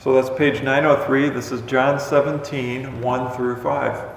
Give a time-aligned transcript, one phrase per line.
[0.00, 1.28] So that's page 903.
[1.28, 4.08] This is John 17, 1 through 5.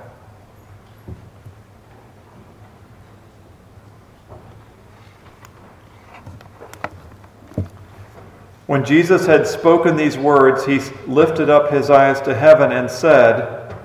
[8.65, 13.75] When Jesus had spoken these words, he lifted up his eyes to heaven and said,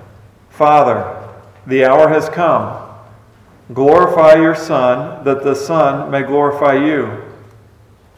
[0.49, 1.29] Father,
[1.67, 2.95] the hour has come.
[3.73, 7.28] Glorify your Son, that the Son may glorify you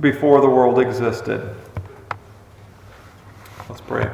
[0.00, 1.54] before the world existed.
[3.68, 4.10] Let's pray.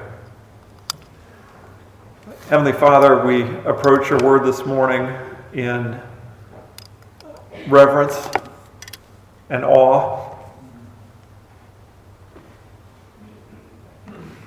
[2.48, 5.16] Heavenly Father, we approach your word this morning
[5.52, 6.00] in
[7.68, 8.28] reverence
[9.48, 10.36] and awe.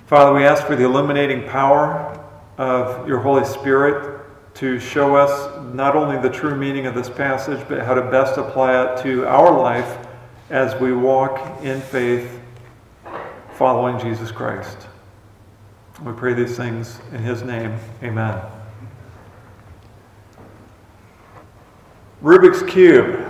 [0.08, 2.20] Father, we ask for the illuminating power
[2.58, 4.20] of your Holy Spirit
[4.56, 8.38] to show us not only the true meaning of this passage, but how to best
[8.38, 10.03] apply it to our life
[10.50, 12.40] as we walk in faith
[13.56, 14.88] following Jesus Christ.
[16.04, 17.78] We pray these things in His name.
[18.02, 18.42] Amen.
[22.22, 23.30] Rubik's Cube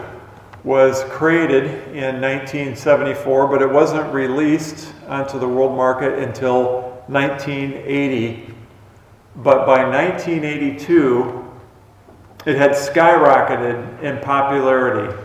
[0.64, 8.54] was created in 1974, but it wasn't released onto the world market until 1980.
[9.36, 11.52] But by 1982,
[12.46, 15.23] it had skyrocketed in popularity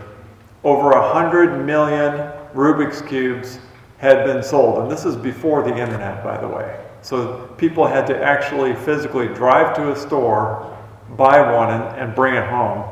[0.63, 3.59] over 100 million Rubik's Cubes
[3.97, 4.79] had been sold.
[4.79, 6.79] And this is before the internet, by the way.
[7.01, 10.77] So people had to actually physically drive to a store,
[11.15, 12.85] buy one, and, and bring it home.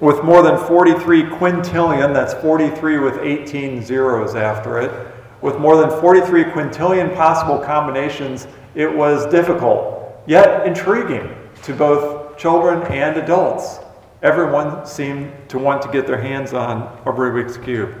[0.00, 5.88] With more than 43 quintillion, that's 43 with 18 zeros after it, with more than
[6.00, 13.78] 43 quintillion possible combinations, it was difficult, yet intriguing to both children and adults
[14.24, 17.94] everyone seemed to want to get their hands on a Rubik's Cube.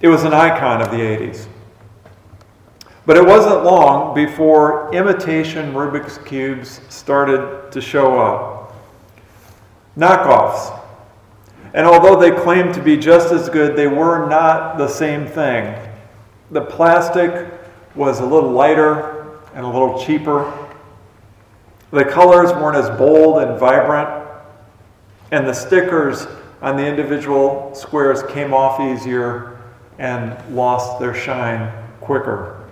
[0.00, 1.48] It was an icon of the 80s.
[3.06, 8.74] But it wasn't long before imitation Rubik's Cubes started to show up.
[9.96, 10.82] Knockoffs.
[11.72, 15.74] And although they claimed to be just as good, they were not the same thing.
[16.50, 17.50] The plastic
[17.94, 20.52] was a little lighter and a little cheaper.
[21.90, 24.25] The colors weren't as bold and vibrant.
[25.30, 26.26] And the stickers
[26.62, 29.58] on the individual squares came off easier
[29.98, 32.64] and lost their shine quicker.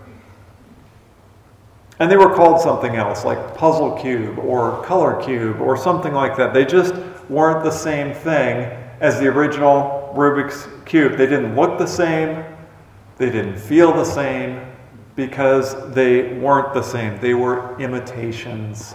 [2.00, 6.36] And they were called something else, like Puzzle Cube or Color Cube or something like
[6.36, 6.52] that.
[6.52, 6.94] They just
[7.28, 11.12] weren't the same thing as the original Rubik's Cube.
[11.12, 12.44] They didn't look the same,
[13.16, 14.60] they didn't feel the same
[15.14, 17.20] because they weren't the same.
[17.20, 18.94] They were imitations.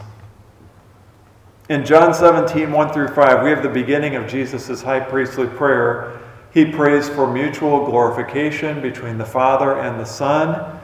[1.70, 6.20] In John 17, 1 through 5, we have the beginning of Jesus' high priestly prayer.
[6.52, 10.80] He prays for mutual glorification between the Father and the Son.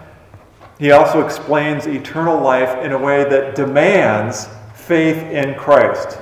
[0.78, 6.20] He also explains eternal life in a way that demands faith in Christ.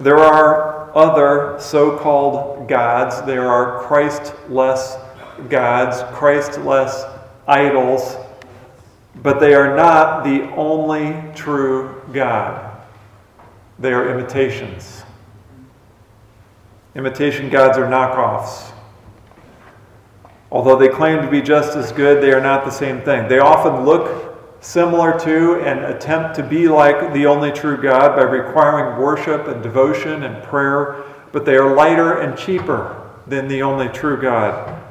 [0.00, 4.96] There are other so called gods, there are Christless
[5.50, 7.04] gods, Christless
[7.46, 8.16] idols
[9.16, 12.70] but they are not the only true God.
[13.78, 15.02] They are imitations.
[16.94, 18.72] Imitation gods are knockoffs.
[20.50, 23.28] Although they claim to be just as good, they are not the same thing.
[23.28, 28.22] They often look similar to and attempt to be like the only true God by
[28.22, 33.88] requiring worship and devotion and prayer, but they are lighter and cheaper than the only
[33.88, 34.81] true God.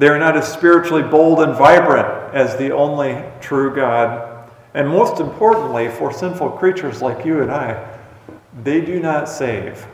[0.00, 4.48] They are not as spiritually bold and vibrant as the only true God.
[4.72, 7.86] And most importantly, for sinful creatures like you and I,
[8.62, 9.86] they do not save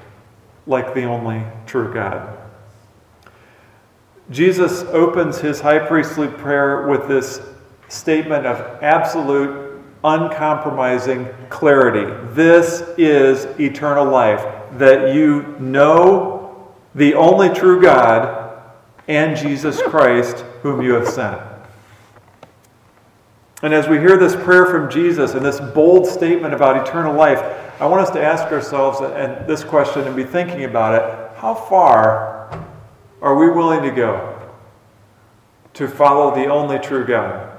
[0.64, 2.38] like the only true God.
[4.30, 7.40] Jesus opens his high priestly prayer with this
[7.88, 12.14] statement of absolute, uncompromising clarity.
[12.32, 14.44] This is eternal life,
[14.78, 18.35] that you know the only true God
[19.08, 21.40] and Jesus Christ, whom you have sent.
[23.62, 27.40] And as we hear this prayer from Jesus and this bold statement about eternal life,
[27.80, 31.54] I want us to ask ourselves and this question and be thinking about it how
[31.54, 32.66] far
[33.22, 34.32] are we willing to go
[35.74, 37.52] to follow the only true God.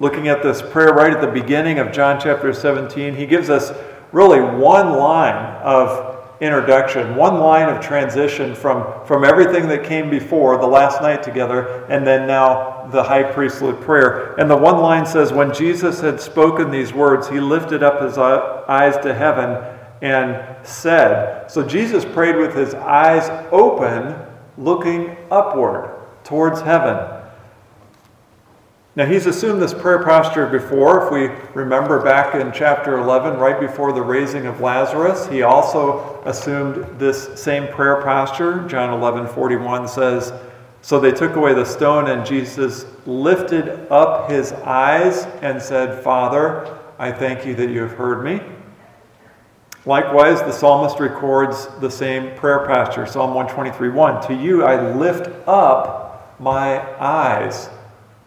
[0.00, 3.72] Looking at this prayer right at the beginning of John chapter 17, he gives us
[4.10, 6.11] really one line of
[6.42, 11.84] introduction, one line of transition from, from everything that came before the last night together,
[11.84, 14.34] and then now the high priestly prayer.
[14.34, 18.18] And the one line says, When Jesus had spoken these words, he lifted up his
[18.18, 19.50] eyes to heaven
[20.02, 24.16] and said, So Jesus prayed with his eyes open,
[24.58, 25.94] looking upward
[26.24, 27.21] towards heaven.
[28.94, 31.06] Now, he's assumed this prayer posture before.
[31.06, 36.20] If we remember back in chapter 11, right before the raising of Lazarus, he also
[36.26, 38.68] assumed this same prayer posture.
[38.68, 40.34] John 11 41 says,
[40.82, 46.78] So they took away the stone, and Jesus lifted up his eyes and said, Father,
[46.98, 48.42] I thank you that you have heard me.
[49.86, 54.26] Likewise, the psalmist records the same prayer posture Psalm 123 1.
[54.28, 57.70] To you I lift up my eyes.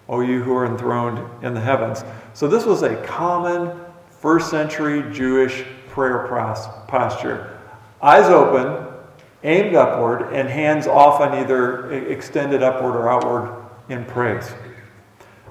[0.07, 2.03] O you who are enthroned in the heavens.
[2.33, 3.79] So, this was a common
[4.09, 6.27] first century Jewish prayer
[6.87, 7.59] posture.
[8.01, 8.93] Eyes open,
[9.43, 14.51] aimed upward, and hands often either extended upward or outward in praise.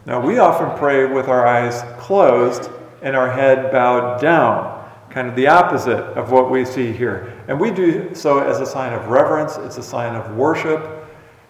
[0.07, 5.37] Now, we often pray with our eyes closed and our head bowed down, kind of
[5.37, 7.33] the opposite of what we see here.
[7.49, 10.94] And we do so as a sign of reverence, it's a sign of worship,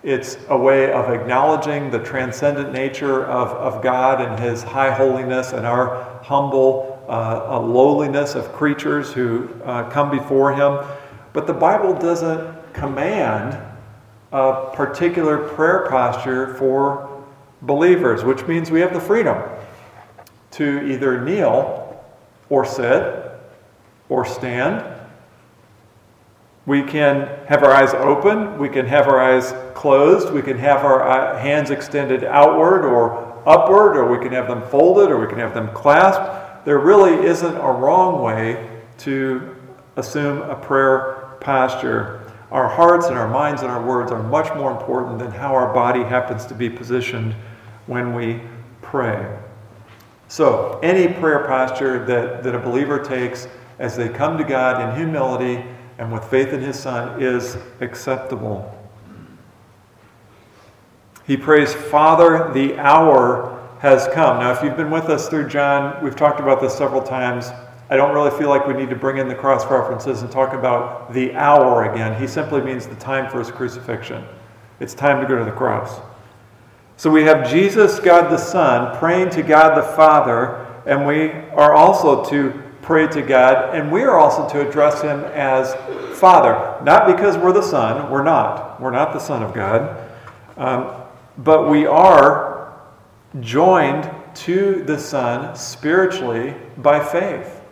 [0.05, 5.53] it's a way of acknowledging the transcendent nature of, of God and His high holiness
[5.53, 10.87] and our humble uh, lowliness of creatures who uh, come before Him.
[11.33, 13.59] But the Bible doesn't command
[14.31, 17.25] a particular prayer posture for
[17.62, 19.43] believers, which means we have the freedom
[20.50, 22.05] to either kneel
[22.50, 23.31] or sit
[24.11, 24.94] or stand
[26.66, 30.84] we can have our eyes open, we can have our eyes closed, we can have
[30.84, 35.26] our uh, hands extended outward or upward, or we can have them folded, or we
[35.26, 36.64] can have them clasped.
[36.64, 39.55] There really isn't a wrong way to
[39.96, 42.32] assume a prayer posture.
[42.50, 45.75] Our hearts and our minds and our words are much more important than how our
[45.75, 47.34] body happens to be positioned
[47.87, 48.40] when we
[48.81, 49.38] pray.
[50.28, 53.46] So, any prayer posture that, that a believer takes
[53.78, 55.62] as they come to God in humility
[55.99, 58.70] and with faith in his Son is acceptable.
[61.26, 63.50] He prays, Father, the hour
[63.81, 64.41] has come.
[64.41, 67.50] Now, if you've been with us through John, we've talked about this several times.
[67.91, 70.52] I don't really feel like we need to bring in the cross references and talk
[70.52, 72.19] about the hour again.
[72.20, 74.25] He simply means the time for his crucifixion.
[74.81, 76.00] It's time to go to the cross.
[76.97, 81.75] So we have Jesus, God the Son, praying to God the Father, and we are
[81.75, 85.75] also to pray to God, and we are also to address Him as
[86.19, 86.79] Father.
[86.85, 88.81] Not because we're the Son, we're not.
[88.81, 90.11] We're not the Son of God.
[90.57, 90.95] Um,
[91.39, 92.79] but we are
[93.41, 97.63] joined to the Son spiritually by faith.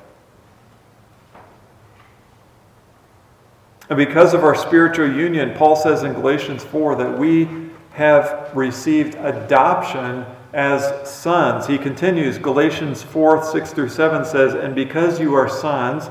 [3.90, 9.16] And because of our spiritual union, Paul says in Galatians 4 that we have received
[9.16, 11.66] adoption as sons.
[11.66, 16.10] He continues, Galatians 4 6 through 7 says, And because you are sons,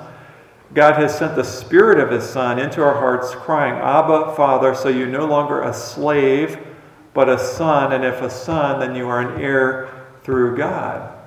[0.74, 4.90] God has sent the Spirit of His Son into our hearts, crying, Abba, Father, so
[4.90, 6.58] you're no longer a slave,
[7.14, 7.92] but a son.
[7.92, 11.18] And if a son, then you are an heir through God.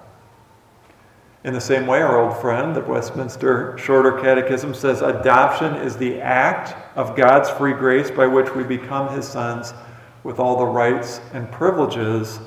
[1.44, 6.22] In the same way, our old friend, the Westminster Shorter Catechism, says adoption is the
[6.22, 9.74] act of God's free grace by which we become His sons
[10.22, 12.38] with all the rights and privileges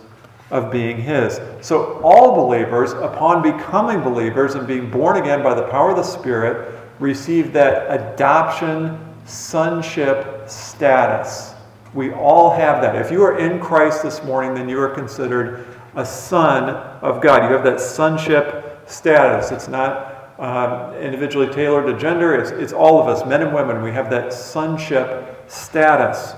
[0.49, 1.39] of being His.
[1.61, 6.03] So, all believers, upon becoming believers and being born again by the power of the
[6.03, 11.53] Spirit, receive that adoption sonship status.
[11.93, 12.95] We all have that.
[12.95, 17.49] If you are in Christ this morning, then you are considered a son of God.
[17.49, 19.51] You have that sonship status.
[19.51, 23.81] It's not um, individually tailored to gender, it's, it's all of us, men and women.
[23.81, 26.33] We have that sonship status.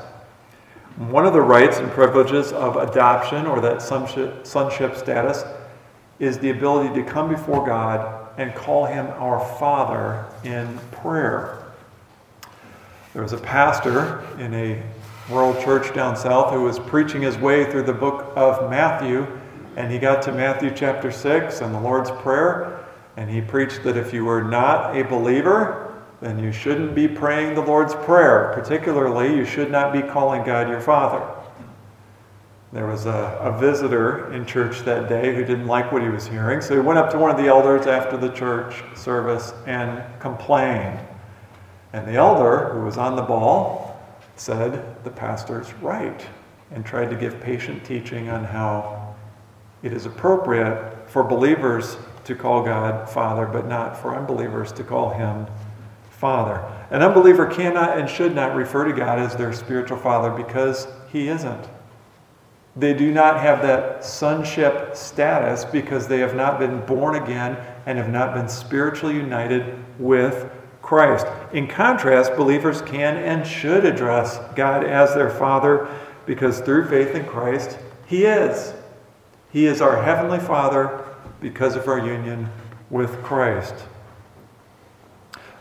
[1.00, 5.46] One of the rights and privileges of adoption or that sonship, status
[6.20, 11.64] is the ability to come before God and call him our Father in prayer.
[13.14, 14.84] There was a pastor in a
[15.30, 19.26] rural church down south who was preaching his way through the book of Matthew,
[19.78, 22.84] and he got to Matthew chapter 6 and the Lord's Prayer,
[23.16, 25.89] and he preached that if you were not a believer,
[26.22, 28.52] then you shouldn't be praying the Lord's Prayer.
[28.54, 31.26] Particularly, you should not be calling God your Father.
[32.72, 36.28] There was a, a visitor in church that day who didn't like what he was
[36.28, 40.04] hearing, so he went up to one of the elders after the church service and
[40.20, 41.00] complained.
[41.94, 44.00] And the elder, who was on the ball,
[44.36, 46.26] said the pastor's right
[46.72, 49.16] and tried to give patient teaching on how
[49.82, 55.10] it is appropriate for believers to call God Father, but not for unbelievers to call
[55.10, 55.48] Him
[56.20, 56.62] Father.
[56.92, 61.30] An unbeliever cannot and should not refer to God as their spiritual Father because He
[61.30, 61.70] isn't.
[62.76, 67.98] They do not have that sonship status because they have not been born again and
[67.98, 71.26] have not been spiritually united with Christ.
[71.54, 75.88] In contrast, believers can and should address God as their Father
[76.26, 78.74] because through faith in Christ, He is.
[79.52, 81.06] He is our Heavenly Father
[81.40, 82.50] because of our union
[82.90, 83.76] with Christ.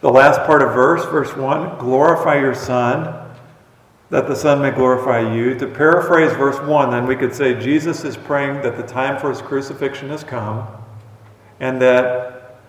[0.01, 3.35] The last part of verse, verse 1 glorify your Son,
[4.11, 5.59] that the Son may glorify you.
[5.59, 9.29] To paraphrase verse 1, then we could say Jesus is praying that the time for
[9.29, 10.67] his crucifixion has come
[11.61, 12.61] and that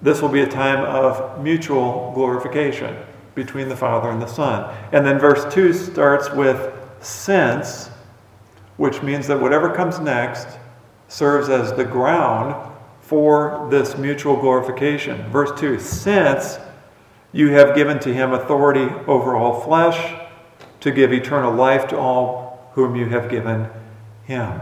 [0.00, 2.96] this will be a time of mutual glorification
[3.34, 4.72] between the Father and the Son.
[4.92, 7.90] And then verse 2 starts with since,
[8.76, 10.58] which means that whatever comes next
[11.08, 12.71] serves as the ground
[13.12, 15.22] for this mutual glorification.
[15.30, 16.58] Verse 2 Since
[17.30, 20.18] you have given to him authority over all flesh,
[20.80, 23.68] to give eternal life to all whom you have given
[24.24, 24.58] him.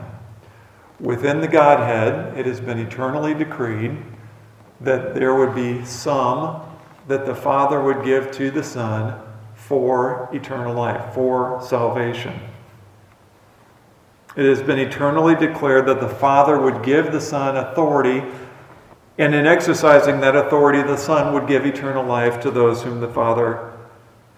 [0.98, 3.96] Within the Godhead, it has been eternally decreed
[4.80, 6.60] that there would be some
[7.06, 9.16] that the Father would give to the Son
[9.54, 12.34] for eternal life, for salvation.
[14.36, 18.22] It has been eternally declared that the Father would give the Son authority,
[19.18, 23.08] and in exercising that authority, the Son would give eternal life to those whom the
[23.08, 23.72] Father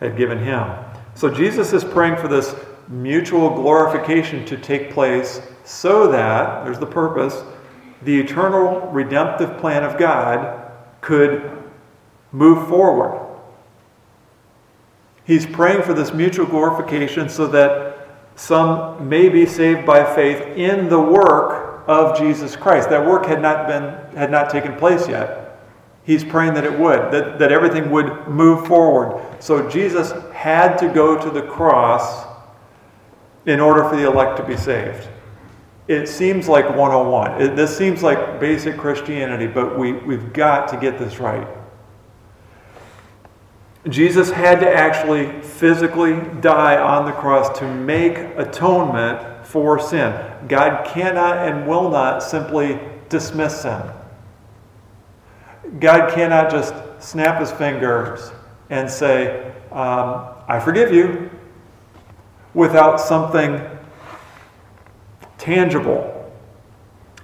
[0.01, 0.69] had given him.
[1.15, 2.57] So Jesus is praying for this
[2.89, 7.43] mutual glorification to take place so that, there's the purpose,
[8.03, 11.63] the eternal redemptive plan of God could
[12.33, 13.21] move forward.
[15.25, 17.92] He's praying for this mutual glorification so that
[18.37, 22.89] some may be saved by faith in the work of Jesus Christ.
[22.91, 25.43] That work had not been had not taken place yet.
[26.05, 29.23] He's praying that it would, that, that everything would move forward.
[29.41, 32.27] So Jesus had to go to the cross
[33.47, 35.09] in order for the elect to be saved.
[35.87, 37.43] It seems like 101.
[37.43, 41.47] It, this seems like basic Christianity, but we, we've got to get this right.
[43.89, 50.13] Jesus had to actually physically die on the cross to make atonement for sin.
[50.47, 53.83] God cannot and will not simply dismiss sin.
[55.81, 58.31] God cannot just snap his fingers
[58.71, 61.31] and say, um, I forgive you,
[62.55, 63.61] without something
[65.39, 66.31] tangible.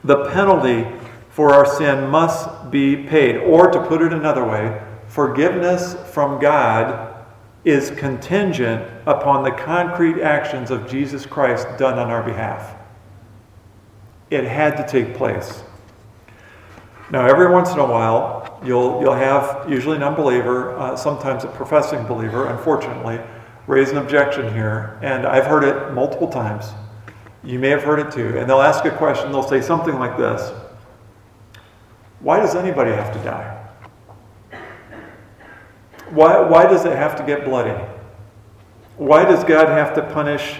[0.02, 0.86] The penalty
[1.30, 3.36] for our sin must be paid.
[3.36, 7.16] Or, to put it another way, forgiveness from God
[7.64, 12.76] is contingent upon the concrete actions of Jesus Christ done on our behalf.
[14.30, 15.62] It had to take place.
[17.10, 21.48] Now, every once in a while, you'll, you'll have usually an unbeliever, uh, sometimes a
[21.48, 23.18] professing believer, unfortunately,
[23.66, 24.98] raise an objection here.
[25.02, 26.66] And I've heard it multiple times.
[27.42, 28.38] You may have heard it too.
[28.38, 30.52] And they'll ask a question, they'll say something like this
[32.20, 33.57] Why does anybody have to die?
[36.10, 37.78] Why, why does it have to get bloody?
[38.96, 40.58] Why does God have to punish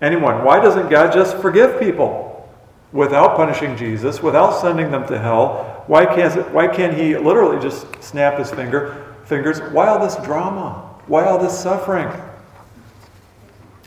[0.00, 0.44] anyone?
[0.44, 2.48] Why doesn't God just forgive people
[2.92, 5.84] without punishing Jesus, without sending them to hell?
[5.86, 9.60] Why can't, why can't He literally just snap His finger, fingers?
[9.72, 10.90] Why all this drama?
[11.06, 12.08] Why all this suffering?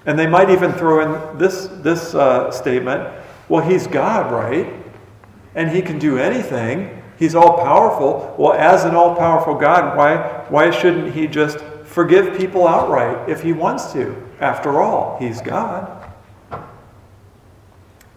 [0.05, 3.13] And they might even throw in this, this uh, statement
[3.49, 4.73] well, He's God, right?
[5.55, 6.96] And He can do anything.
[7.17, 8.35] He's all powerful.
[8.37, 13.41] Well, as an all powerful God, why, why shouldn't He just forgive people outright if
[13.41, 14.15] He wants to?
[14.39, 16.11] After all, He's God.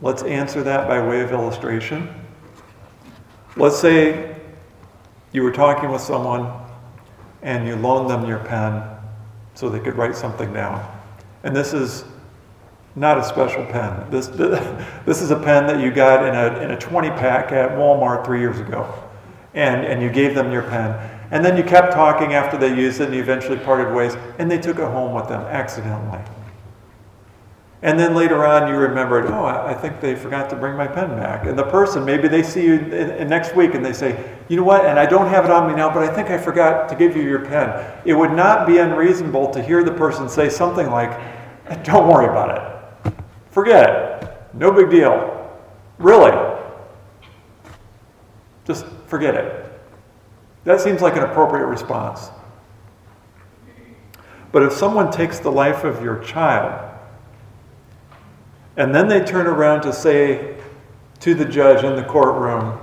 [0.03, 2.09] Let's answer that by way of illustration.
[3.57, 4.37] Let's say
[5.33, 6.51] you were talking with someone
[7.43, 8.83] and you loaned them your pen
[9.55, 10.87] so they could write something down.
[11.43, 12.05] And this is
[12.97, 14.11] not a special pen.
[14.11, 14.27] This,
[15.07, 18.25] this is a pen that you got in a, in a 20 pack at Walmart
[18.25, 18.93] three years ago.
[19.55, 21.19] And, and you gave them your pen.
[21.31, 24.51] And then you kept talking after they used it and you eventually parted ways and
[24.51, 26.21] they took it home with them accidentally.
[27.83, 31.17] And then later on you remembered, oh, I think they forgot to bring my pen
[31.17, 31.47] back.
[31.47, 34.85] And the person, maybe they see you next week and they say, you know what,
[34.85, 37.17] and I don't have it on me now, but I think I forgot to give
[37.17, 38.03] you your pen.
[38.05, 41.19] It would not be unreasonable to hear the person say something like,
[41.85, 42.80] don't worry about it.
[43.51, 44.31] Forget it.
[44.55, 45.51] No big deal.
[45.99, 46.33] Really.
[48.65, 49.67] Just forget it.
[50.65, 52.31] That seems like an appropriate response.
[54.53, 56.89] But if someone takes the life of your child,
[58.77, 60.57] and then they turn around to say
[61.21, 62.79] to the judge in the courtroom,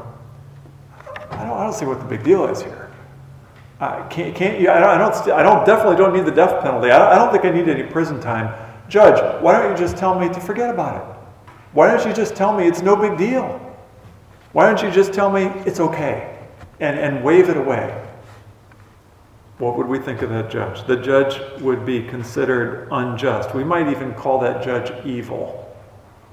[1.31, 2.89] I don't, I don't see what the big deal is here.
[3.79, 6.89] I can't, can't I don't, I don't, I don't, definitely don't need the death penalty.
[6.89, 8.66] I don't, I don't think I need any prison time.
[8.89, 11.17] Judge, why don't you just tell me to forget about it?
[11.73, 13.61] Why don't you just tell me it's no big deal?
[14.53, 16.37] Why don't you just tell me it's okay
[16.79, 18.03] and, and wave it away?
[19.57, 20.85] What would we think of that judge?
[20.87, 23.53] The judge would be considered unjust.
[23.53, 25.75] We might even call that judge evil.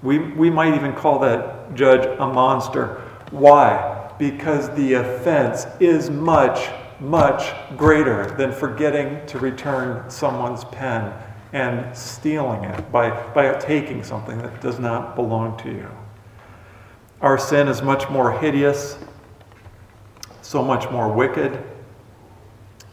[0.03, 3.01] We, we might even call that judge a monster.
[3.31, 4.13] Why?
[4.19, 6.69] Because the offense is much,
[7.01, 11.13] much greater than forgetting to return someone's pen
[11.55, 15.89] and stealing it by, by taking something that does not belong to you.
[17.21, 18.99] Our sin is much more hideous,
[20.43, 21.63] so much more wicked,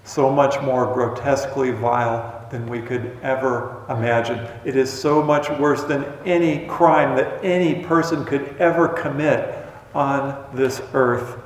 [0.03, 4.47] so much more grotesquely vile than we could ever imagine.
[4.63, 9.65] It is so much worse than any crime that any person could ever commit
[9.95, 11.39] on this earth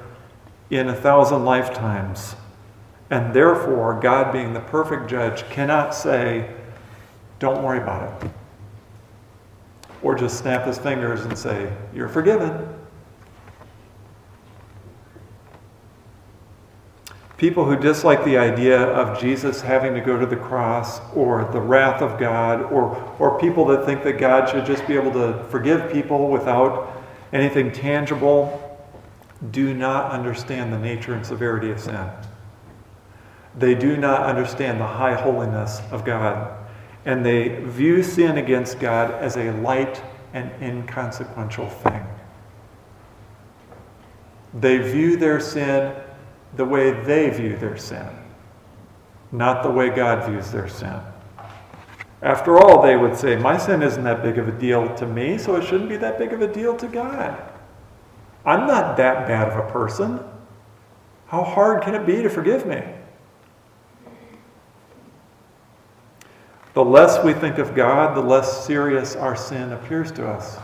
[0.69, 2.35] in a thousand lifetimes.
[3.09, 6.53] And therefore, God, being the perfect judge, cannot say,
[7.39, 8.31] Don't worry about it.
[10.01, 12.75] Or just snap his fingers and say, You're forgiven.
[17.37, 21.59] People who dislike the idea of Jesus having to go to the cross or the
[21.59, 25.43] wrath of God, or, or people that think that God should just be able to
[25.49, 28.61] forgive people without anything tangible,
[29.51, 32.09] do not understand the nature and severity of sin.
[33.57, 36.64] They do not understand the high holiness of God.
[37.05, 40.01] And they view sin against God as a light
[40.33, 42.05] and inconsequential thing.
[44.53, 45.95] They view their sin
[46.55, 48.07] the way they view their sin,
[49.31, 50.99] not the way God views their sin.
[52.21, 55.37] After all, they would say, My sin isn't that big of a deal to me,
[55.37, 57.51] so it shouldn't be that big of a deal to God.
[58.45, 60.19] I'm not that bad of a person.
[61.27, 62.81] How hard can it be to forgive me?
[66.75, 70.59] The less we think of God, the less serious our sin appears to us.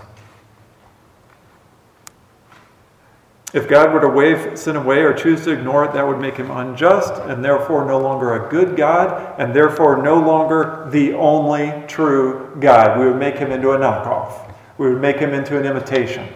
[3.54, 6.36] If God were to wave sin away or choose to ignore it, that would make
[6.36, 11.84] him unjust and therefore no longer a good God and therefore no longer the only
[11.88, 13.00] true God.
[13.00, 16.28] We would make him into a knockoff, we would make him into an imitation.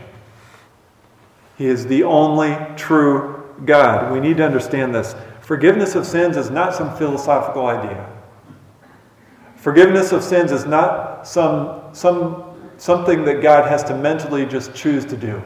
[1.58, 4.14] He is the only true God.
[4.14, 5.16] We need to understand this.
[5.42, 8.15] Forgiveness of sins is not some philosophical idea.
[9.66, 15.04] Forgiveness of sins is not some, some, something that God has to mentally just choose
[15.06, 15.42] to do.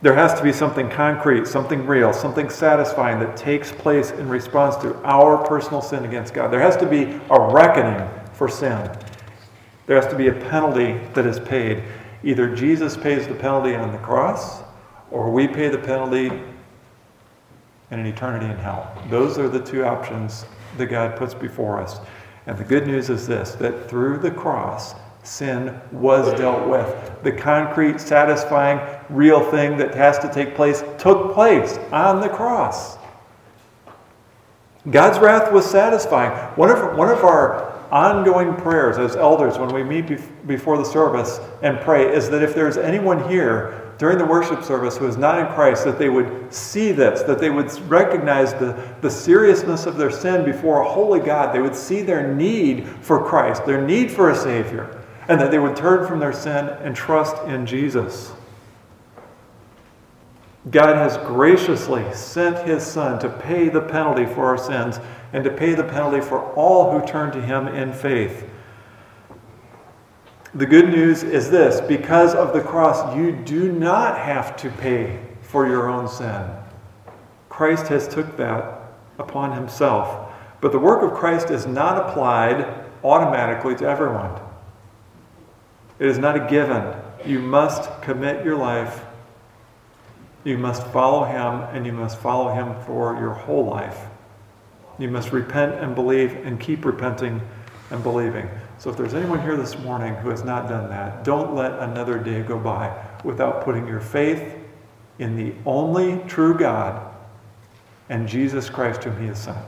[0.00, 4.76] There has to be something concrete, something real, something satisfying that takes place in response
[4.76, 6.50] to our personal sin against God.
[6.50, 8.90] There has to be a reckoning for sin.
[9.84, 11.84] There has to be a penalty that is paid.
[12.22, 14.62] Either Jesus pays the penalty on the cross,
[15.10, 16.30] or we pay the penalty
[17.94, 18.92] in an eternity in hell.
[19.08, 20.44] Those are the two options
[20.76, 22.00] that God puts before us.
[22.46, 27.22] And the good news is this that through the cross, sin was dealt with.
[27.22, 32.98] The concrete, satisfying, real thing that has to take place took place on the cross.
[34.90, 36.30] God's wrath was satisfying.
[36.56, 41.40] One of, one of our ongoing prayers as elders when we meet before the service
[41.62, 45.38] and pray is that if there's anyone here during the worship service who is not
[45.38, 49.96] in Christ, that they would see this, that they would recognize the, the seriousness of
[49.96, 51.54] their sin before a holy God.
[51.54, 55.58] They would see their need for Christ, their need for a Savior and that they
[55.58, 58.32] would turn from their sin and trust in Jesus.
[60.70, 64.98] God has graciously sent his Son to pay the penalty for our sins
[65.32, 68.48] and to pay the penalty for all who turn to him in faith.
[70.54, 75.18] The good news is this because of the cross, you do not have to pay
[75.42, 76.48] for your own sin.
[77.48, 78.82] Christ has took that
[79.18, 80.32] upon himself.
[80.60, 84.40] But the work of Christ is not applied automatically to everyone.
[85.98, 86.94] It is not a given.
[87.26, 89.04] You must commit your life.
[90.42, 94.06] You must follow Him, and you must follow Him for your whole life.
[94.98, 97.40] You must repent and believe and keep repenting
[97.90, 98.48] and believing.
[98.78, 102.18] So, if there's anyone here this morning who has not done that, don't let another
[102.18, 104.58] day go by without putting your faith
[105.18, 107.14] in the only true God
[108.08, 109.58] and Jesus Christ, whom He has sent.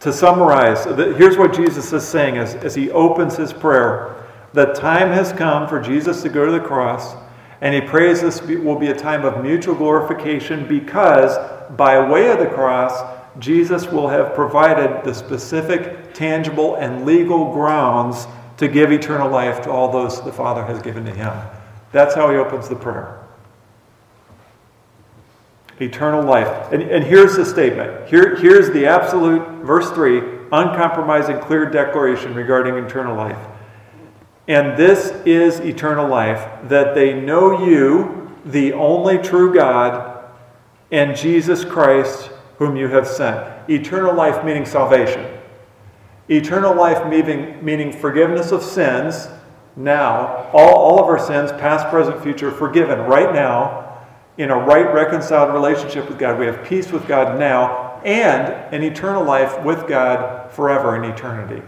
[0.00, 4.26] To summarize, here's what Jesus is saying as, as he opens his prayer.
[4.52, 7.16] The time has come for Jesus to go to the cross
[7.60, 11.36] And he prays this will be a time of mutual glorification because
[11.76, 18.26] by way of the cross, Jesus will have provided the specific, tangible, and legal grounds
[18.56, 21.32] to give eternal life to all those the Father has given to him.
[21.92, 23.24] That's how he opens the prayer.
[25.80, 26.72] Eternal life.
[26.72, 28.08] And, and here's the statement.
[28.08, 30.18] Here, here's the absolute, verse 3,
[30.50, 33.38] uncompromising, clear declaration regarding eternal life.
[34.48, 40.24] And this is eternal life, that they know you, the only true God,
[40.90, 43.70] and Jesus Christ, whom you have sent.
[43.70, 45.26] Eternal life meaning salvation.
[46.28, 49.28] Eternal life meaning, meaning forgiveness of sins
[49.76, 50.50] now.
[50.52, 55.54] All, all of our sins, past, present, future, forgiven right now in a right reconciled
[55.54, 56.38] relationship with God.
[56.38, 61.62] We have peace with God now and an eternal life with God forever in eternity.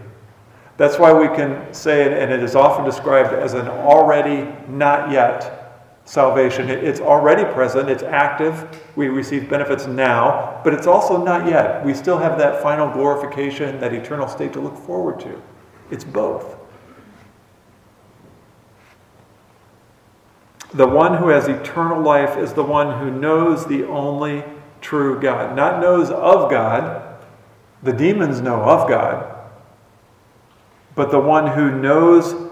[0.77, 5.11] That's why we can say, it, and it is often described as an already not
[5.11, 5.60] yet
[6.05, 6.69] salvation.
[6.69, 11.85] It's already present, it's active, we receive benefits now, but it's also not yet.
[11.85, 15.41] We still have that final glorification, that eternal state to look forward to.
[15.89, 16.57] It's both.
[20.73, 24.43] The one who has eternal life is the one who knows the only
[24.79, 25.55] true God.
[25.55, 27.17] Not knows of God,
[27.83, 29.49] the demons know of God,
[30.95, 32.51] but the one who knows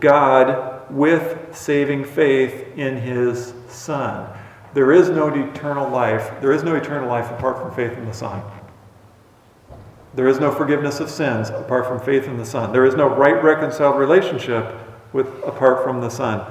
[0.00, 4.28] God with saving faith in his Son.
[4.74, 6.30] There is no eternal life.
[6.40, 8.42] There is no eternal life apart from faith in the Son.
[10.14, 12.72] There is no forgiveness of sins apart from faith in the Son.
[12.72, 14.74] There is no right reconciled relationship
[15.12, 16.50] with apart from the Son.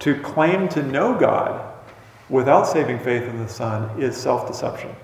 [0.00, 1.74] To claim to know God
[2.28, 4.94] without saving faith in the Son is self-deception.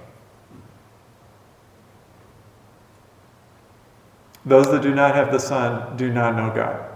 [4.45, 6.92] Those that do not have the Son do not know God.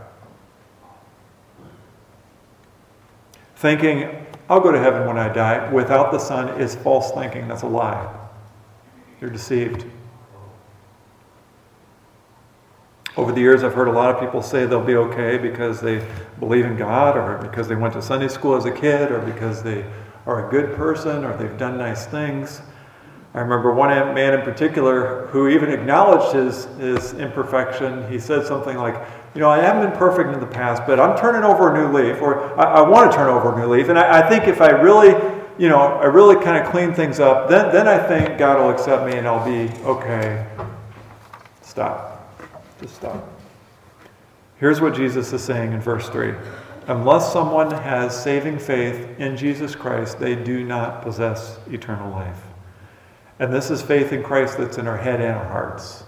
[3.56, 7.48] Thinking, I'll go to heaven when I die, without the Son is false thinking.
[7.48, 8.14] That's a lie.
[9.20, 9.86] You're deceived.
[13.16, 16.06] Over the years, I've heard a lot of people say they'll be okay because they
[16.38, 19.62] believe in God, or because they went to Sunday school as a kid, or because
[19.62, 19.86] they
[20.26, 22.60] are a good person, or they've done nice things.
[23.32, 28.10] I remember one man in particular who even acknowledged his, his imperfection.
[28.10, 29.02] He said something like,
[29.36, 31.94] You know, I haven't been perfect in the past, but I'm turning over a new
[31.94, 33.90] leaf, or I, I want to turn over a new leaf.
[33.90, 35.10] And I, I think if I really,
[35.58, 38.70] you know, I really kind of clean things up, then, then I think God will
[38.70, 40.46] accept me and I'll be okay.
[41.60, 42.34] Stop.
[42.80, 43.28] Just stop.
[44.56, 46.32] Here's what Jesus is saying in verse 3
[46.86, 52.40] Unless someone has saving faith in Jesus Christ, they do not possess eternal life.
[53.38, 56.04] And this is faith in Christ that's in our head and our hearts.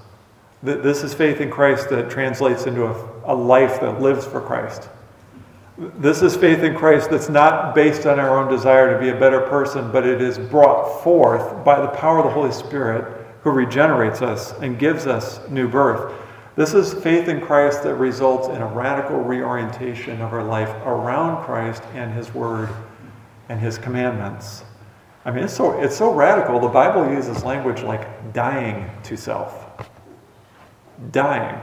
[0.62, 4.88] This is faith in Christ that translates into a, a life that lives for Christ.
[5.76, 9.20] This is faith in Christ that's not based on our own desire to be a
[9.20, 13.50] better person, but it is brought forth by the power of the Holy Spirit who
[13.50, 16.12] regenerates us and gives us new birth.
[16.56, 21.44] This is faith in Christ that results in a radical reorientation of our life around
[21.44, 22.68] Christ and His Word
[23.48, 24.64] and His commandments.
[25.24, 26.58] I mean, it's so, it's so radical.
[26.58, 29.67] The Bible uses language like dying to self.
[31.10, 31.60] Dying.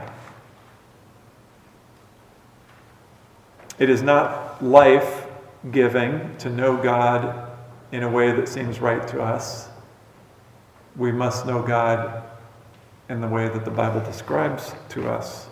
[3.78, 5.26] It is not life
[5.70, 7.50] giving to know God
[7.92, 9.68] in a way that seems right to us.
[10.96, 12.22] We must know God
[13.08, 15.48] in the way that the Bible describes to us.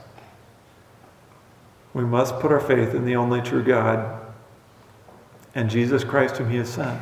[1.92, 4.20] We must put our faith in the only true God
[5.54, 7.00] and Jesus Christ, whom He has sent.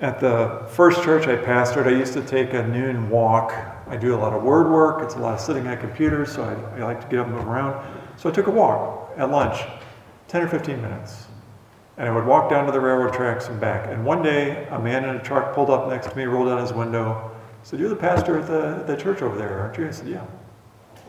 [0.00, 3.52] At the first church I pastored, I used to take a noon walk.
[3.86, 6.42] I do a lot of word work, it's a lot of sitting at computers, so
[6.42, 7.86] I, I like to get up and move around.
[8.16, 9.60] So I took a walk at lunch,
[10.28, 11.26] 10 or 15 minutes.
[11.96, 13.88] And I would walk down to the railroad tracks and back.
[13.88, 16.60] And one day, a man in a truck pulled up next to me, rolled down
[16.60, 17.30] his window,
[17.62, 19.86] said, You're the pastor at the, the church over there, aren't you?
[19.86, 20.24] I said, Yeah.
[20.96, 21.00] He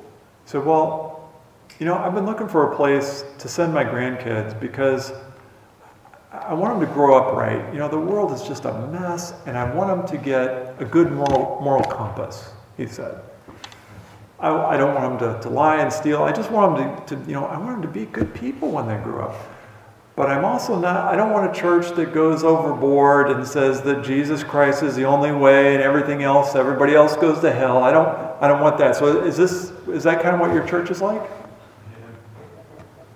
[0.45, 1.33] said, Well,
[1.79, 5.11] you know, I've been looking for a place to send my grandkids because
[6.47, 7.73] I want them to grow up right.
[7.73, 10.85] You know, the world is just a mess, and I want them to get a
[10.85, 13.21] good moral, moral compass, he said.
[14.39, 16.23] I, I don't want them to, to lie and steal.
[16.23, 18.69] I just want them to, to, you know, I want them to be good people
[18.69, 19.35] when they grow up.
[20.15, 24.03] But I'm also not, I don't want a church that goes overboard and says that
[24.03, 27.83] Jesus Christ is the only way and everything else, everybody else goes to hell.
[27.83, 28.07] I don't,
[28.41, 28.95] I don't want that.
[28.95, 31.29] So is this, is that kind of what your church is like?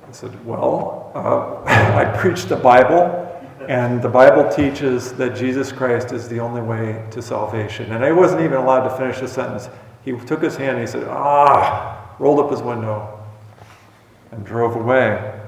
[0.10, 3.28] I said, Well, uh, I preach the Bible,
[3.67, 7.91] and the Bible teaches that Jesus Christ is the only way to salvation.
[7.91, 9.69] And I wasn't even allowed to finish the sentence.
[10.04, 13.19] He took his hand and he said, Ah, rolled up his window
[14.32, 15.39] and drove away.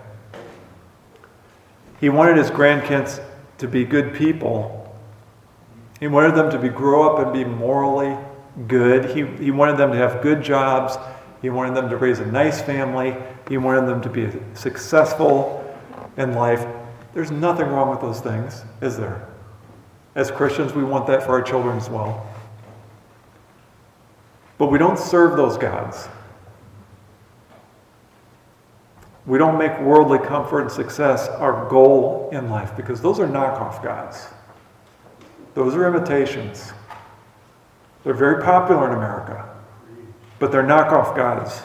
[2.00, 3.24] He wanted his grandkids
[3.58, 4.96] to be good people.
[6.00, 8.16] He wanted them to be grow up and be morally
[8.68, 9.06] good.
[9.06, 10.98] He, he wanted them to have good jobs.
[11.42, 13.16] He wanted them to raise a nice family.
[13.50, 15.58] He wanted them to be successful
[16.18, 16.66] in life.
[17.14, 19.28] There's nothing wrong with those things, is there?
[20.16, 22.28] As Christians, we want that for our children as well.
[24.58, 26.08] But we don't serve those gods.
[29.26, 33.84] We don't make worldly comfort and success our goal in life because those are knockoff
[33.84, 34.28] gods.
[35.54, 36.74] Those are imitations.
[38.04, 39.48] They're very popular in America,
[40.42, 41.62] but they're knockoff gods,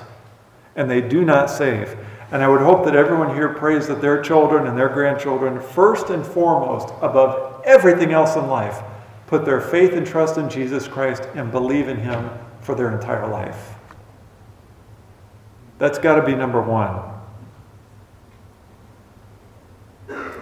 [0.76, 1.96] and they do not save.
[2.30, 6.10] And I would hope that everyone here prays that their children and their grandchildren, first
[6.10, 8.82] and foremost, above everything else in life,
[9.28, 12.28] put their faith and trust in Jesus Christ and believe in Him
[12.60, 13.72] for their entire life.
[15.78, 17.00] That's got to be number one.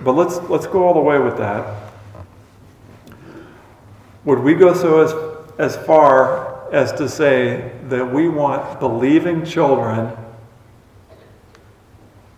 [0.02, 1.92] But let's, let's go all the way with that.
[4.24, 6.43] Would we go so as, as far
[6.74, 10.12] as to say that we want believing children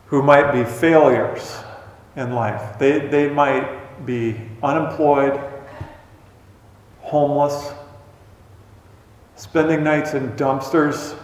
[0.09, 1.57] who might be failures
[2.17, 2.79] in life?
[2.79, 5.41] They, they might be unemployed,
[7.01, 7.73] homeless,
[9.37, 11.19] spending nights in dumpsters.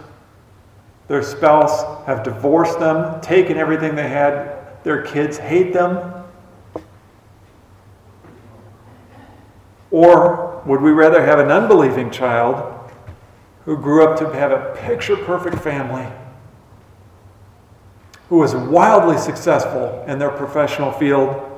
[1.08, 4.82] Their spouse have divorced them, taken everything they had.
[4.84, 6.14] Their kids hate them.
[9.90, 12.78] Or would we rather have an unbelieving child
[13.64, 16.06] who grew up to have a picture perfect family,
[18.28, 21.48] who was wildly successful in their professional field,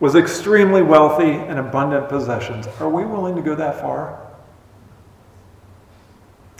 [0.00, 2.66] was extremely wealthy and abundant possessions?
[2.80, 4.22] Are we willing to go that far?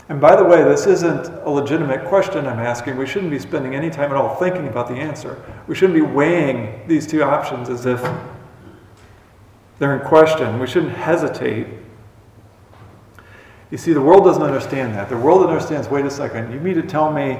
[0.09, 2.95] And by the way, this isn't a legitimate question I'm asking.
[2.95, 5.43] We shouldn't be spending any time at all thinking about the answer.
[5.67, 8.01] We shouldn't be weighing these two options as if
[9.79, 10.59] they're in question.
[10.59, 11.67] We shouldn't hesitate.
[13.71, 15.09] You see, the world doesn't understand that.
[15.09, 17.39] The world understands wait a second, you mean to tell me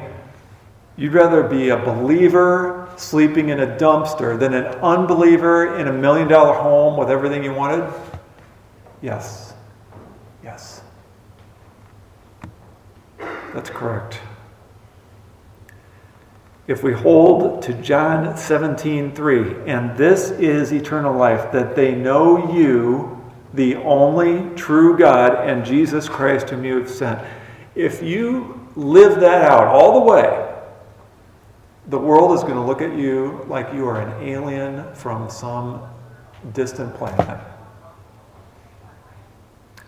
[0.97, 6.27] you'd rather be a believer sleeping in a dumpster than an unbeliever in a million
[6.27, 7.87] dollar home with everything you wanted?
[9.01, 9.53] Yes.
[10.43, 10.81] Yes.
[13.53, 14.19] That's correct
[16.67, 22.53] if we hold to John 17, 3, and this is eternal life, that they know
[22.53, 23.16] you,
[23.53, 27.19] the only true God, and Jesus Christ whom you have sent.
[27.75, 30.53] If you live that out all the way,
[31.87, 35.81] the world is going to look at you like you are an alien from some
[36.53, 37.39] distant planet.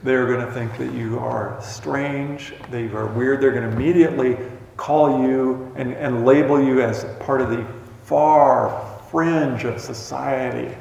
[0.02, 3.42] They're going to think that you are strange, that you are weird.
[3.42, 4.38] They're going to immediately
[4.78, 7.68] call you and, and label you as part of the
[8.04, 10.74] far fringe of society.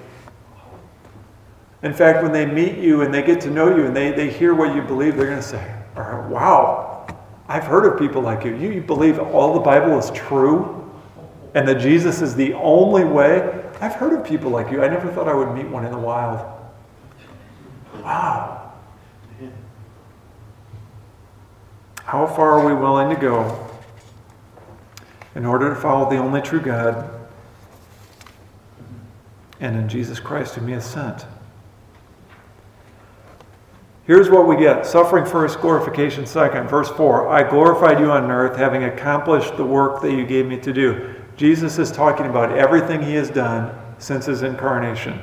[1.82, 4.30] In fact, when they meet you and they get to know you and they, they
[4.30, 7.06] hear what you believe, they're going to say, Wow,
[7.48, 8.56] I've heard of people like you.
[8.56, 8.72] you.
[8.72, 10.90] You believe all the Bible is true
[11.54, 13.64] and that Jesus is the only way?
[13.80, 14.82] I've heard of people like you.
[14.82, 16.40] I never thought I would meet one in the wild.
[18.02, 18.72] Wow.
[22.04, 23.68] How far are we willing to go
[25.34, 27.10] in order to follow the only true God
[29.60, 31.26] and in Jesus Christ, whom He has sent.
[34.08, 36.66] Here's what we get suffering first, glorification second.
[36.66, 40.56] Verse 4 I glorified you on earth, having accomplished the work that you gave me
[40.60, 41.14] to do.
[41.36, 45.20] Jesus is talking about everything He has done since His incarnation,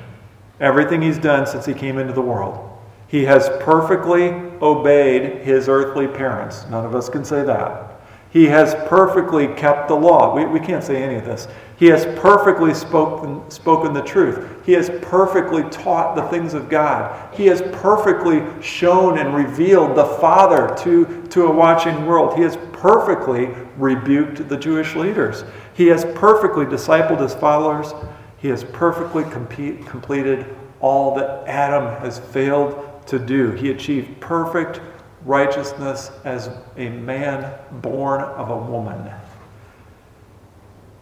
[0.60, 2.78] everything He's done since He came into the world.
[3.08, 4.28] He has perfectly
[4.62, 6.68] obeyed His earthly parents.
[6.70, 8.00] None of us can say that.
[8.30, 10.36] He has perfectly kept the law.
[10.36, 11.48] We, we can't say any of this.
[11.78, 14.66] He has perfectly spoken, spoken the truth.
[14.66, 17.34] He has perfectly taught the things of God.
[17.36, 22.38] He has perfectly shown and revealed the Father to, to a watching world.
[22.38, 25.44] He has perfectly rebuked the Jewish leaders.
[25.74, 27.94] He has perfectly discipled his followers.
[28.38, 30.46] He has perfectly compete, completed
[30.80, 33.52] all that Adam has failed to do.
[33.52, 34.80] He achieved perfect
[35.26, 39.12] righteousness as a man born of a woman.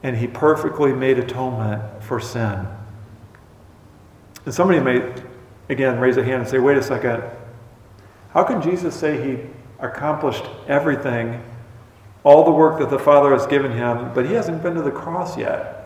[0.04, 2.68] And he perfectly made atonement for sin.
[4.46, 5.14] And somebody may,
[5.70, 7.24] again, raise a hand and say, wait a second.
[8.32, 9.40] How can Jesus say he
[9.80, 11.42] accomplished everything,
[12.24, 14.92] all the work that the Father has given him, but he hasn't been to the
[14.92, 15.80] cross yet?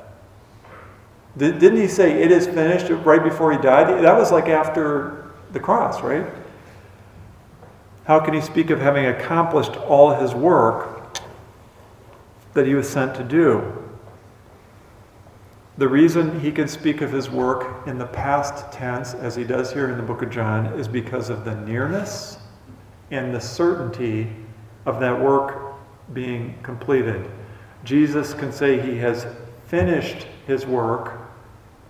[1.38, 4.04] Didn't he say it is finished right before he died?
[4.04, 6.26] That was like after the cross, right?
[8.06, 11.20] How can he speak of having accomplished all his work
[12.54, 13.84] that he was sent to do?
[15.78, 19.72] The reason he can speak of his work in the past tense, as he does
[19.72, 22.40] here in the book of John, is because of the nearness
[23.12, 24.28] and the certainty
[24.88, 25.76] of that work
[26.14, 27.30] being completed.
[27.84, 29.28] Jesus can say he has
[29.68, 31.20] finished his work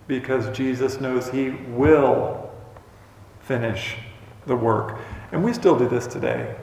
[0.08, 2.52] because Jesus knows he will
[3.40, 3.96] finish
[4.48, 5.00] the work.
[5.32, 6.56] And we still do this today,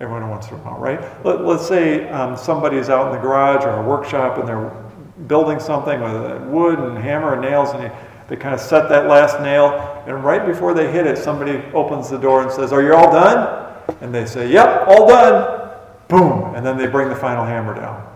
[0.00, 1.00] everyone once in a while, right?
[1.24, 4.85] Let, us say um, somebody's out in the garage or a workshop and they're
[5.26, 7.90] building something with wood and hammer and nails, and
[8.28, 12.10] they, kind of set that last nail, and right before they hit it, somebody opens
[12.10, 13.74] the door and says, Are you all done?
[14.00, 15.70] And they say, Yep, all done.
[16.08, 16.54] Boom.
[16.54, 18.06] And then they bring the final hammer down.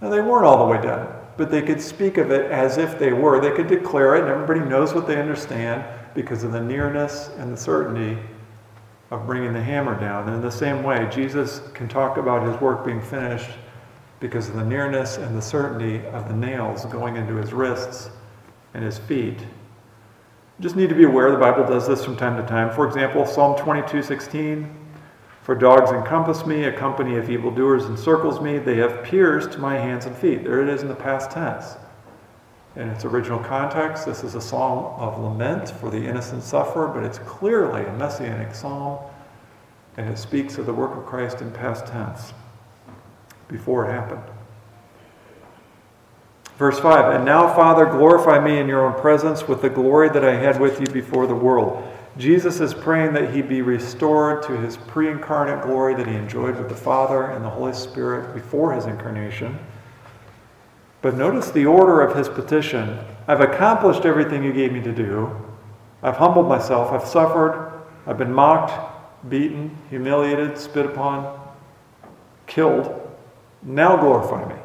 [0.00, 2.98] Now, they weren't all the way done, but they could speak of it as if
[2.98, 3.40] they were.
[3.40, 7.52] They could declare it, and everybody knows what they understand because of the nearness and
[7.52, 8.18] the certainty
[9.10, 10.26] of bringing the hammer down.
[10.26, 13.50] And in the same way, Jesus can talk about his work being finished
[14.20, 18.10] because of the nearness and the certainty of the nails going into his wrists
[18.74, 19.38] and his feet.
[20.60, 22.74] Just need to be aware the Bible does this from time to time.
[22.74, 24.74] For example, Psalm 22 16.
[25.42, 28.58] For dogs encompass me, a company of evildoers encircles me.
[28.58, 30.44] They have pierced my hands and feet.
[30.44, 31.76] There it is in the past tense.
[32.76, 37.02] In its original context, this is a psalm of lament for the innocent sufferer, but
[37.02, 38.98] it's clearly a messianic psalm,
[39.96, 42.34] and it speaks of the work of Christ in past tense
[43.48, 44.22] before it happened.
[46.58, 50.24] Verse 5 And now, Father, glorify me in your own presence with the glory that
[50.24, 51.82] I had with you before the world.
[52.18, 56.56] Jesus is praying that he be restored to his pre incarnate glory that he enjoyed
[56.56, 59.56] with the Father and the Holy Spirit before his incarnation.
[61.00, 65.30] But notice the order of his petition I've accomplished everything you gave me to do.
[66.02, 66.90] I've humbled myself.
[66.90, 67.82] I've suffered.
[68.06, 68.72] I've been mocked,
[69.28, 71.38] beaten, humiliated, spit upon,
[72.46, 73.07] killed.
[73.62, 74.60] Now glorify me.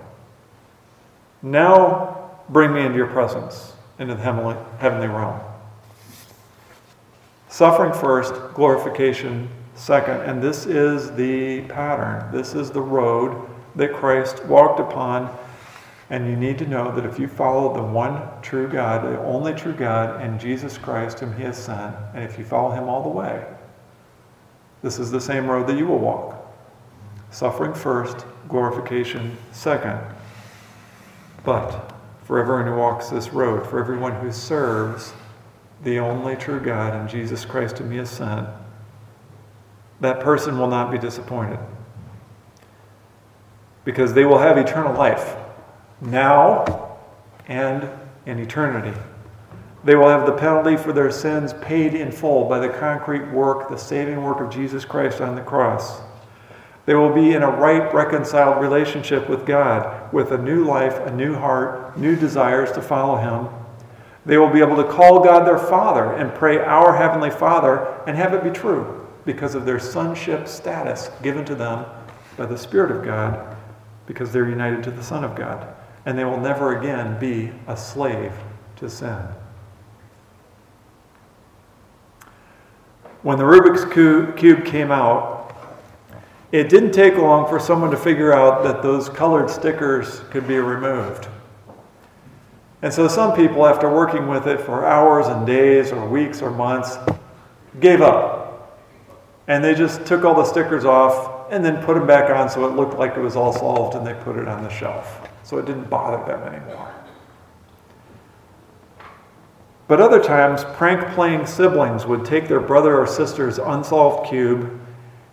[1.42, 5.40] Now bring me into your presence, into the heavenly, realm.
[7.50, 10.22] Suffering first, glorification second.
[10.22, 12.32] And this is the pattern.
[12.32, 15.36] This is the road that Christ walked upon.
[16.10, 19.54] And you need to know that if you follow the one true God, the only
[19.54, 23.02] true God, and Jesus Christ, whom He has sent, and if you follow Him all
[23.02, 23.46] the way,
[24.82, 26.36] this is the same road that you will walk.
[27.32, 30.00] Suffering first, glorification second.
[31.44, 35.14] But for everyone who walks this road, for everyone who serves
[35.84, 38.48] the only true God and Jesus Christ whom He has sent,
[40.00, 41.60] that person will not be disappointed.
[43.86, 45.36] Because they will have eternal life
[46.02, 46.98] now
[47.48, 47.90] and
[48.26, 48.98] in eternity.
[49.84, 53.70] They will have the penalty for their sins paid in full by the concrete work,
[53.70, 56.02] the saving work of Jesus Christ on the cross.
[56.86, 61.12] They will be in a right, reconciled relationship with God, with a new life, a
[61.12, 63.54] new heart, new desires to follow Him.
[64.26, 68.18] They will be able to call God their Father and pray, Our Heavenly Father, and
[68.18, 71.86] have it be true because of their sonship status given to them
[72.36, 73.56] by the Spirit of God,
[74.06, 75.74] because they're united to the Son of God.
[76.06, 78.34] And they will never again be a slave
[78.78, 79.20] to sin.
[83.22, 83.86] When the Rubik's
[84.36, 85.33] Cube came out,
[86.54, 90.58] it didn't take long for someone to figure out that those colored stickers could be
[90.58, 91.28] removed.
[92.84, 96.52] And so some people, after working with it for hours and days or weeks or
[96.52, 96.98] months,
[97.80, 98.80] gave up.
[99.48, 102.68] And they just took all the stickers off and then put them back on so
[102.68, 105.28] it looked like it was all solved and they put it on the shelf.
[105.42, 106.94] So it didn't bother them anymore.
[109.88, 114.82] But other times, prank playing siblings would take their brother or sister's unsolved cube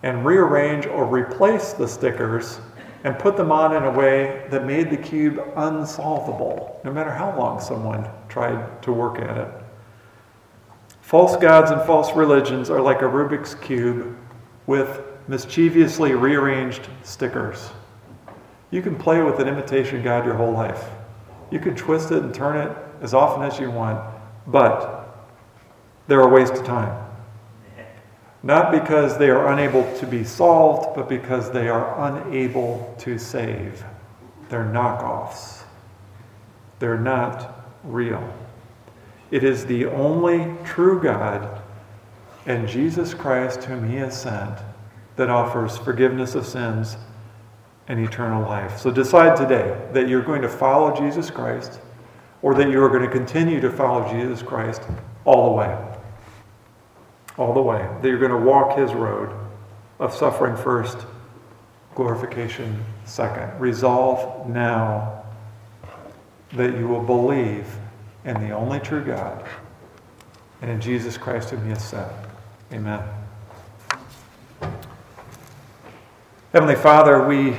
[0.03, 2.61] and rearrange or replace the stickers
[3.05, 7.37] and put them on in a way that made the cube unsolvable, no matter how
[7.37, 9.49] long someone tried to work at it.
[11.01, 14.17] False gods and false religions are like a Rubik's Cube
[14.67, 17.71] with mischievously rearranged stickers.
[18.71, 20.85] You can play with an imitation God your whole life.
[21.51, 24.01] You can twist it and turn it as often as you want,
[24.47, 25.09] but
[26.07, 27.10] they're a waste of time.
[28.43, 33.85] Not because they are unable to be solved, but because they are unable to save.
[34.49, 35.63] They're knockoffs.
[36.79, 38.33] They're not real.
[39.31, 41.63] It is the only true God
[42.47, 44.59] and Jesus Christ, whom He has sent,
[45.17, 46.97] that offers forgiveness of sins
[47.89, 48.79] and eternal life.
[48.79, 51.79] So decide today that you're going to follow Jesus Christ
[52.41, 54.83] or that you are going to continue to follow Jesus Christ
[55.27, 55.90] all the way
[57.41, 59.35] all the way, that you're going to walk his road
[59.99, 60.99] of suffering first,
[61.95, 63.59] glorification second.
[63.59, 65.25] Resolve now
[66.53, 67.67] that you will believe
[68.27, 69.43] in the only true God,
[70.61, 72.13] and in Jesus Christ whom he has sent.
[72.75, 73.03] Amen.
[76.53, 77.57] Heavenly Father, we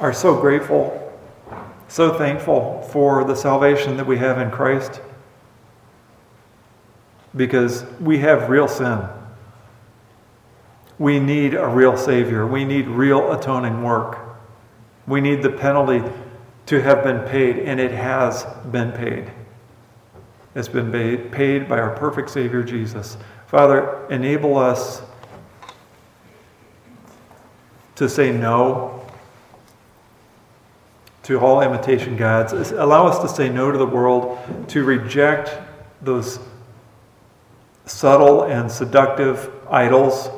[0.00, 1.12] are so grateful,
[1.88, 5.02] so thankful for the salvation that we have in Christ
[7.36, 9.00] because we have real sin.
[10.98, 12.46] We need a real Savior.
[12.46, 14.18] We need real atoning work.
[15.06, 16.02] We need the penalty
[16.66, 19.30] to have been paid, and it has been paid.
[20.54, 20.92] It's been
[21.30, 23.16] paid by our perfect Savior, Jesus.
[23.48, 25.02] Father, enable us
[27.96, 29.04] to say no
[31.24, 32.52] to all imitation gods.
[32.52, 35.58] Allow us to say no to the world, to reject
[36.02, 36.38] those
[37.86, 40.30] subtle and seductive idols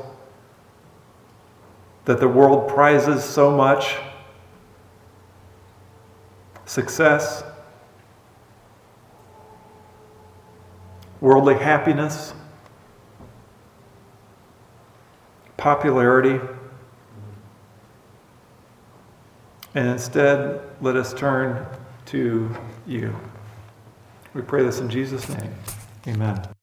[2.05, 3.97] that the world prizes so much
[6.64, 7.44] success,
[11.20, 12.34] worldly happiness,
[15.57, 16.40] popularity.
[19.74, 21.66] And instead, let us turn
[22.07, 22.55] to
[22.86, 23.14] you.
[24.32, 25.55] We pray this in Jesus' name.
[26.07, 26.56] Amen.